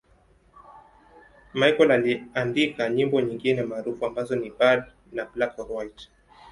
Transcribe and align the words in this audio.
Michael 1.53 1.91
aliandika 1.91 2.89
nyimbo 2.89 3.21
nyingine 3.21 3.63
maarufu 3.63 4.05
ambazo 4.05 4.35
ni 4.35 4.49
'Bad' 4.49 4.83
na 5.11 5.25
'Black 5.25 5.59
or 5.59 5.71
White'. 5.71 6.07